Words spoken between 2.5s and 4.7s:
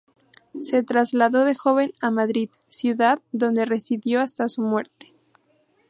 ciudad donde residió hasta su